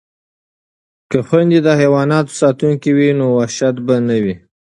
[1.11, 4.35] که خویندې د حیواناتو ساتونکې وي نو وحشت به نه وي.